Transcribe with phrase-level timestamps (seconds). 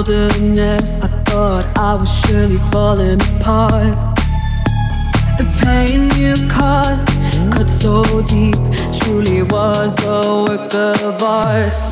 [0.00, 1.02] wilderness.
[1.02, 4.16] I thought I was surely falling apart.
[5.36, 7.06] The pain you caused
[7.52, 8.56] cut so deep,
[8.98, 11.89] truly was a work of art.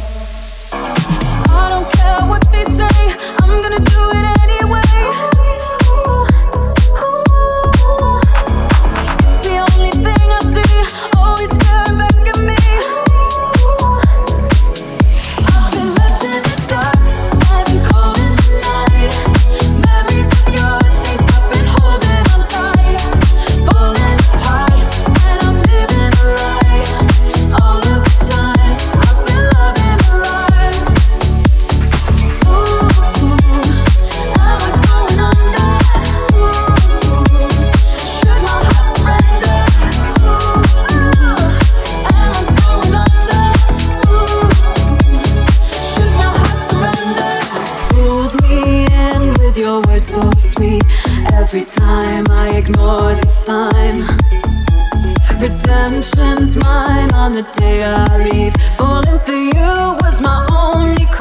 [49.58, 50.84] Your words so sweet.
[51.32, 54.06] Every time I ignore the sign.
[55.40, 58.54] Redemption's mine on the day I leave.
[58.76, 61.17] Falling for you was my only crime.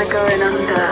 [0.00, 0.89] I going under?